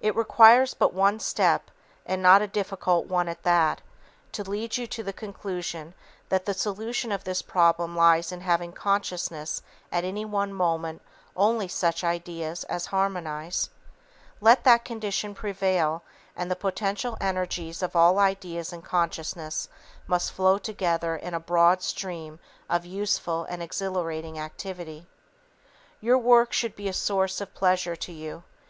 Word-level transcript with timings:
It 0.00 0.16
requires 0.16 0.72
but 0.72 0.94
one 0.94 1.20
step, 1.20 1.70
and 2.06 2.22
not 2.22 2.40
a 2.40 2.46
difficult 2.46 3.04
one 3.04 3.28
at 3.28 3.42
that, 3.42 3.82
to 4.32 4.42
lead 4.42 4.78
you 4.78 4.86
to 4.86 5.02
the 5.02 5.12
conclusion 5.12 5.92
that 6.30 6.46
the 6.46 6.54
solution 6.54 7.12
of 7.12 7.24
this 7.24 7.42
problem 7.42 7.94
lies 7.94 8.32
in 8.32 8.40
having 8.40 8.70
in 8.70 8.74
consciousness 8.76 9.60
at 9.92 10.04
any 10.04 10.24
one 10.24 10.54
moment 10.54 11.02
only 11.36 11.68
such 11.68 12.02
ideas 12.02 12.64
as 12.64 12.86
harmonize. 12.86 13.68
Let 14.40 14.64
that 14.64 14.86
condition 14.86 15.34
prevail, 15.34 16.02
and 16.34 16.50
the 16.50 16.56
potential 16.56 17.18
energies 17.20 17.82
of 17.82 17.94
all 17.94 18.18
ideas 18.18 18.72
in 18.72 18.80
consciousness 18.80 19.68
must 20.06 20.32
flow 20.32 20.56
together 20.56 21.14
in 21.14 21.34
a 21.34 21.40
broad 21.40 21.82
stream 21.82 22.38
of 22.70 22.86
useful 22.86 23.44
and 23.50 23.62
exhilarating 23.62 24.38
activity. 24.38 25.00
[Sidenote: 25.00 25.08
Rust 25.26 25.44
and 25.44 25.52
the 25.52 25.98
"Daily 26.00 26.00
Grind"] 26.00 26.06
Your 26.06 26.18
work 26.38 26.52
should 26.54 26.74
be 26.76 26.88
a 26.88 26.92
source 26.94 27.40
of 27.42 27.54
pleasure 27.54 27.96
to 27.96 28.12
you. 28.12 28.44